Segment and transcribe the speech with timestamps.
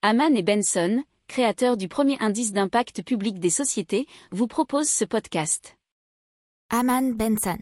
[0.00, 5.76] Haman et Benson, créateurs du premier indice d'impact public des sociétés, vous proposent ce podcast.
[6.70, 7.58] Haman Benson.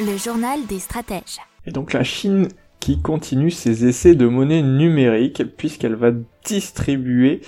[0.00, 1.38] Le journal des stratèges.
[1.66, 2.48] Et donc la Chine
[2.80, 6.10] qui continue ses essais de monnaie numérique puisqu'elle va
[6.44, 7.42] distribuer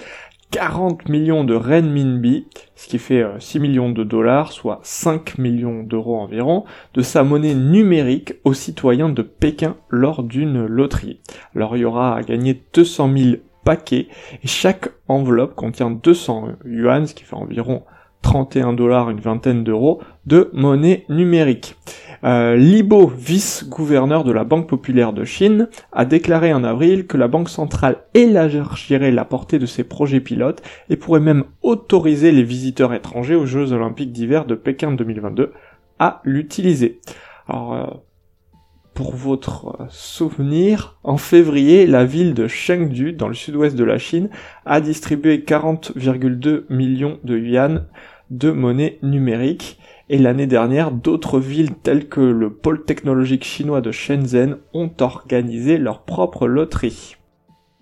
[0.53, 2.47] 40 millions de renminbi,
[2.77, 6.65] ce qui fait 6 euh, millions de dollars, soit 5 millions d'euros environ,
[6.95, 11.21] de sa monnaie numérique aux citoyens de Pékin lors d'une loterie.
[11.55, 14.09] Alors il y aura à gagner 200 000 paquets
[14.43, 17.83] et chaque enveloppe contient 200 yuan, ce qui fait environ
[18.23, 21.77] 31 dollars, une vingtaine d'euros de monnaie numérique.
[22.25, 27.29] Euh, Libo, vice-gouverneur de la Banque populaire de Chine, a déclaré en avril que la
[27.29, 32.95] Banque centrale élargirait la portée de ses projets pilotes et pourrait même autoriser les visiteurs
[32.95, 35.53] étrangers aux Jeux olympiques d'hiver de Pékin 2022
[35.99, 37.01] à l'utiliser.
[37.47, 37.87] Alors, euh,
[38.95, 44.31] pour votre souvenir, en février, la ville de Chengdu, dans le sud-ouest de la Chine,
[44.65, 47.87] a distribué 40,2 millions de yuan
[48.39, 49.79] de monnaie numérique.
[50.09, 55.79] Et l'année dernière, d'autres villes telles que le pôle technologique chinois de Shenzhen ont organisé
[55.79, 57.17] leur propre loterie.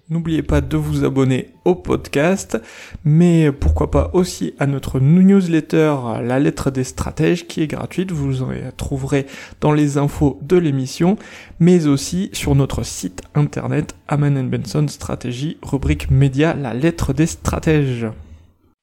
[0.09, 2.61] N'oubliez pas de vous abonner au podcast,
[3.03, 8.43] mais pourquoi pas aussi à notre newsletter La lettre des stratèges qui est gratuite, vous
[8.43, 9.27] en trouverez
[9.61, 11.17] dans les infos de l'émission,
[11.61, 18.07] mais aussi sur notre site internet Aman Benson Stratégie, rubrique média La lettre des stratèges.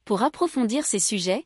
[0.06, 1.46] Pour approfondir ces sujets,